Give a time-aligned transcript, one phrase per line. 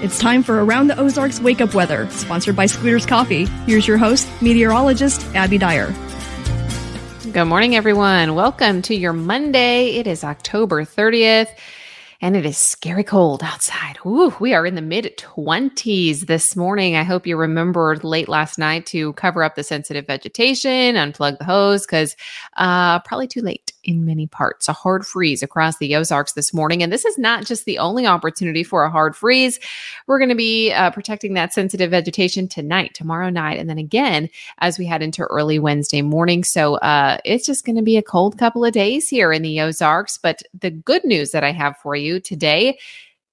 [0.00, 3.46] It's time for Around the Ozarks Wake Up Weather, sponsored by Scooter's Coffee.
[3.66, 5.92] Here's your host, meteorologist Abby Dyer.
[7.32, 8.36] Good morning, everyone.
[8.36, 9.96] Welcome to your Monday.
[9.96, 11.48] It is October 30th
[12.20, 13.98] and it is scary cold outside.
[14.04, 16.96] Ooh, we are in the mid 20s this morning.
[16.96, 21.44] I hope you remembered late last night to cover up the sensitive vegetation, unplug the
[21.44, 22.16] hose, because
[22.56, 24.68] uh, probably too late in many parts.
[24.68, 26.82] A hard freeze across the Ozarks this morning.
[26.82, 29.58] And this is not just the only opportunity for a hard freeze.
[30.06, 34.28] We're going to be uh, protecting that sensitive vegetation tonight, tomorrow night, and then again
[34.58, 36.44] as we head into early Wednesday morning.
[36.44, 39.58] So uh, it's just going to be a cold couple of days here in the
[39.62, 40.18] Ozarks.
[40.18, 42.78] But the good news that I have for you today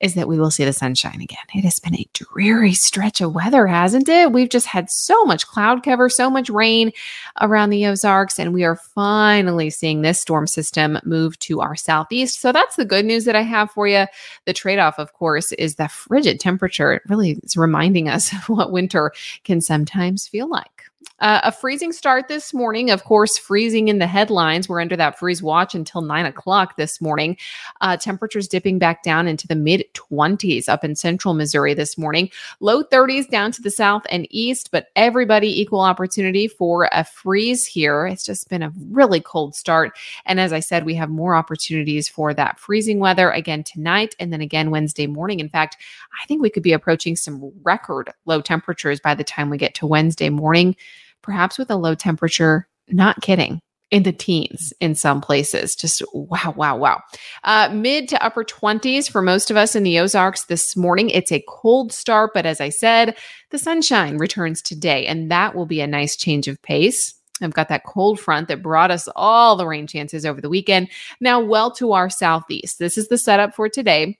[0.00, 1.38] is that we will see the sunshine again.
[1.54, 4.32] It has been a dreary stretch of weather, hasn't it?
[4.32, 6.92] We've just had so much cloud cover, so much rain
[7.40, 12.40] around the Ozarks, and we are finally seeing this storm system move to our southeast.
[12.40, 14.06] So that's the good news that I have for you.
[14.46, 16.92] The trade off, of course, is the frigid temperature.
[16.92, 19.12] It really is reminding us of what winter
[19.44, 20.89] can sometimes feel like.
[21.20, 24.68] Uh, a freezing start this morning, of course, freezing in the headlines.
[24.68, 27.36] We're under that freeze watch until nine o'clock this morning.
[27.82, 32.30] Uh, temperatures dipping back down into the mid 20s up in central Missouri this morning.
[32.60, 37.66] Low 30s down to the south and east, but everybody equal opportunity for a freeze
[37.66, 38.06] here.
[38.06, 39.98] It's just been a really cold start.
[40.24, 44.32] And as I said, we have more opportunities for that freezing weather again tonight and
[44.32, 45.40] then again Wednesday morning.
[45.40, 45.76] In fact,
[46.22, 49.74] I think we could be approaching some record low temperatures by the time we get
[49.74, 50.76] to Wednesday morning
[51.22, 55.74] perhaps with a low temperature, not kidding, in the teens in some places.
[55.74, 57.00] Just wow, wow, wow.
[57.44, 61.10] Uh, mid to upper 20s for most of us in the Ozarks this morning.
[61.10, 63.16] It's a cold start, but as I said,
[63.50, 67.14] the sunshine returns today, and that will be a nice change of pace.
[67.42, 70.88] I've got that cold front that brought us all the rain chances over the weekend.
[71.20, 72.78] Now, well to our southeast.
[72.78, 74.18] This is the setup for today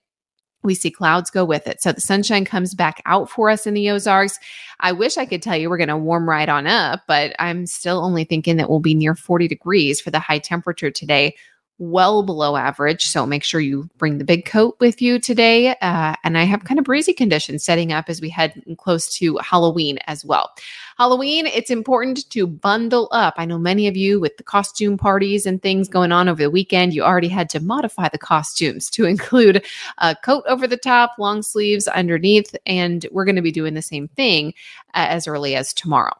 [0.62, 1.80] we see clouds go with it.
[1.80, 4.38] So the sunshine comes back out for us in the Ozarks.
[4.80, 7.66] I wish I could tell you we're going to warm right on up, but I'm
[7.66, 11.34] still only thinking that we'll be near 40 degrees for the high temperature today
[11.80, 13.06] well below average.
[13.06, 15.74] So make sure you bring the big coat with you today.
[15.80, 19.38] Uh, and I have kind of breezy conditions setting up as we head close to
[19.38, 20.50] Halloween as well.
[20.98, 23.34] Halloween, it's important to bundle up.
[23.38, 26.50] I know many of you with the costume parties and things going on over the
[26.50, 29.64] weekend, you already had to modify the costumes to include
[29.98, 32.54] a coat over the top, long sleeves underneath.
[32.66, 34.52] And we're going to be doing the same thing
[34.92, 36.14] uh, as early as tomorrow.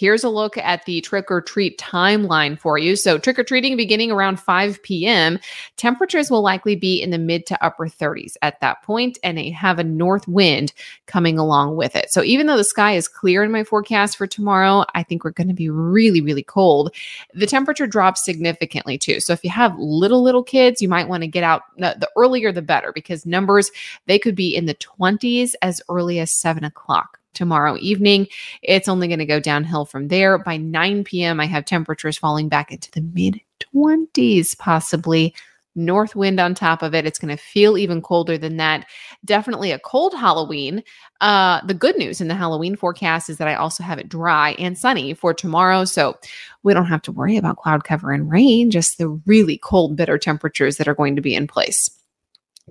[0.00, 2.96] Here's a look at the trick or treat timeline for you.
[2.96, 5.38] So, trick or treating beginning around 5 p.m.
[5.76, 9.50] Temperatures will likely be in the mid to upper 30s at that point, and they
[9.50, 10.72] have a north wind
[11.04, 12.10] coming along with it.
[12.10, 15.32] So, even though the sky is clear in my forecast for tomorrow, I think we're
[15.32, 16.94] going to be really, really cold.
[17.34, 19.20] The temperature drops significantly too.
[19.20, 22.52] So, if you have little, little kids, you might want to get out the earlier
[22.52, 23.70] the better because numbers
[24.06, 28.26] they could be in the 20s as early as 7 o'clock tomorrow evening.
[28.62, 30.38] It's only going to go downhill from there.
[30.38, 33.40] By 9 p.m., I have temperatures falling back into the mid
[33.74, 35.34] 20s, possibly.
[35.76, 37.06] North wind on top of it.
[37.06, 38.86] It's going to feel even colder than that.
[39.24, 40.82] Definitely a cold Halloween.
[41.20, 44.56] Uh, the good news in the Halloween forecast is that I also have it dry
[44.58, 45.84] and sunny for tomorrow.
[45.84, 46.18] So
[46.64, 50.18] we don't have to worry about cloud cover and rain, just the really cold, bitter
[50.18, 51.88] temperatures that are going to be in place.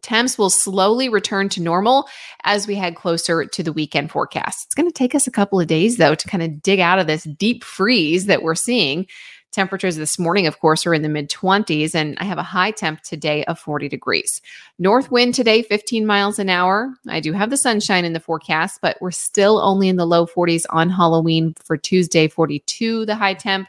[0.02, 2.08] Temps will slowly return to normal
[2.44, 4.66] as we head closer to the weekend forecast.
[4.66, 7.00] It's going to take us a couple of days, though, to kind of dig out
[7.00, 9.08] of this deep freeze that we're seeing.
[9.52, 12.70] Temperatures this morning, of course, are in the mid 20s, and I have a high
[12.70, 14.44] temp today of 40 degrees.
[14.78, 16.94] North wind today, 15 miles an hour.
[17.08, 20.28] I do have the sunshine in the forecast, but we're still only in the low
[20.28, 23.68] 40s on Halloween for Tuesday, 42, the high temp.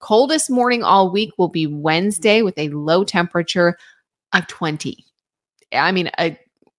[0.00, 3.78] Coldest morning all week will be Wednesday with a low temperature
[4.32, 5.04] of 20.
[5.72, 6.36] I mean, a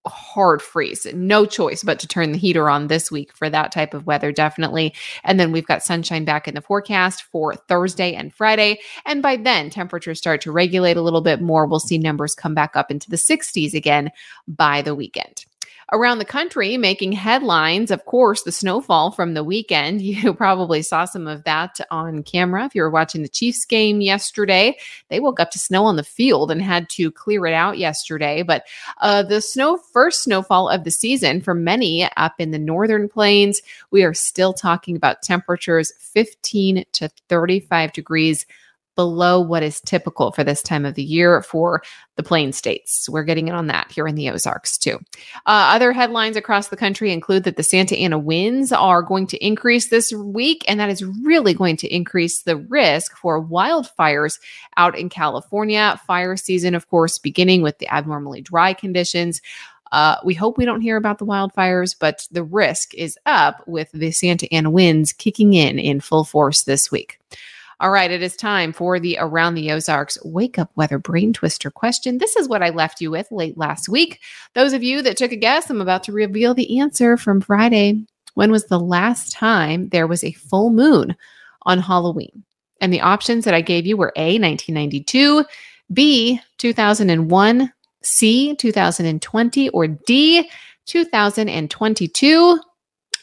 [0.08, 1.06] hard freeze.
[1.14, 4.32] No choice but to turn the heater on this week for that type of weather,
[4.32, 4.94] definitely.
[5.24, 8.80] And then we've got sunshine back in the forecast for Thursday and Friday.
[9.06, 11.68] And by then, temperatures start to regulate a little bit more.
[11.68, 14.10] We'll see numbers come back up into the 60s again
[14.48, 15.46] by the weekend
[15.92, 17.92] around the country making headlines.
[17.92, 20.02] Of course, the snowfall from the weekend.
[20.22, 24.02] You probably saw some of that on camera if you were watching the Chiefs game
[24.02, 24.78] yesterday.
[25.10, 28.44] They woke up to snow on the field and had to clear it out yesterday.
[28.44, 28.66] But
[29.00, 33.62] uh, the snow, first snowfall of the season for many up in the northern plains,
[33.90, 38.46] we are still talking about temperatures 15 to 35 degrees
[39.02, 41.82] below what is typical for this time of the year for
[42.18, 43.10] the plain states.
[43.10, 45.00] We're getting in on that here in the Ozarks too.
[45.48, 49.44] Uh, other headlines across the country include that the Santa Ana winds are going to
[49.44, 54.40] increase this week, and that is really going to increase the risk for wildfires
[54.78, 56.00] out in California.
[56.06, 59.42] Fire season, of course, beginning with the abnormally dry conditions
[59.92, 63.92] Uh, we hope we don't hear about the wildfires, but the risk is up with
[63.92, 67.20] the Santa Ana winds kicking in in full force this week.
[67.82, 71.72] All right, it is time for the Around the Ozarks Wake Up Weather Brain Twister
[71.72, 72.20] question.
[72.20, 74.20] This is what I left you with late last week.
[74.54, 78.06] Those of you that took a guess, I'm about to reveal the answer from Friday.
[78.36, 81.16] When was the last time there was a full moon
[81.64, 82.44] on Halloween?
[82.82, 85.44] And the options that I gave you were A, 1992,
[85.92, 87.74] B, 2001,
[88.04, 90.48] C, 2020, or D,
[90.86, 92.60] 2022.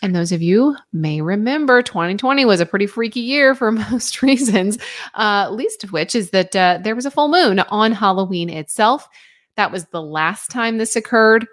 [0.03, 4.79] And those of you may remember 2020 was a pretty freaky year for most reasons,
[5.15, 9.09] uh, least of which is that uh, there was a full moon on Halloween itself.
[9.57, 11.47] That was the last time this occurred.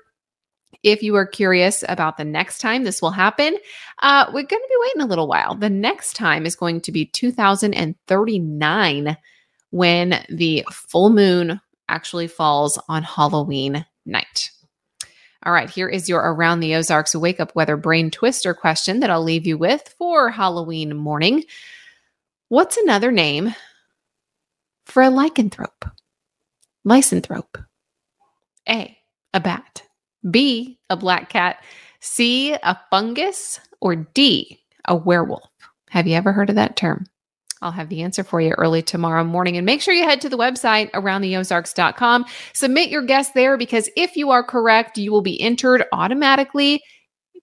[0.84, 3.58] If you are curious about the next time this will happen,
[4.04, 5.56] uh, we're going to be waiting a little while.
[5.56, 9.18] The next time is going to be 2039
[9.72, 11.60] when the full moon
[11.90, 14.52] actually falls on Halloween night.
[15.46, 19.12] All right, here is your Around the Ozarks Wake Up Weather Brain Twister question that
[19.12, 21.44] I'll leave you with for Halloween morning.
[22.50, 23.54] What's another name
[24.88, 25.92] for a lycanthrope?
[26.84, 27.64] Lycanthrope.
[28.68, 28.98] A,
[29.36, 29.84] a bat.
[30.32, 31.64] B, a black cat.
[32.00, 33.60] C, a fungus.
[33.82, 35.52] Or D, a werewolf.
[35.92, 37.06] Have you ever heard of that term?
[37.62, 39.58] I'll have the answer for you early tomorrow morning.
[39.58, 42.26] And make sure you head to the website aroundtheozarks.com.
[42.54, 46.82] Submit your guess there because if you are correct, you will be entered automatically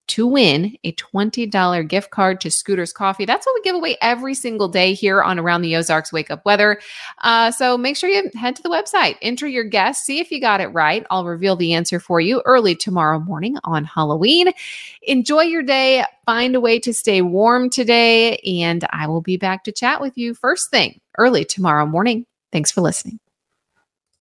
[0.07, 3.25] to win a $20 gift card to Scooter's Coffee.
[3.25, 6.45] That's what we give away every single day here on Around the Ozarks Wake Up
[6.45, 6.79] Weather.
[7.21, 10.41] Uh, so make sure you head to the website, enter your guess, see if you
[10.41, 11.05] got it right.
[11.09, 14.51] I'll reveal the answer for you early tomorrow morning on Halloween.
[15.03, 16.03] Enjoy your day.
[16.25, 18.37] Find a way to stay warm today.
[18.37, 22.25] And I will be back to chat with you first thing early tomorrow morning.
[22.51, 23.22] Thanks for listening.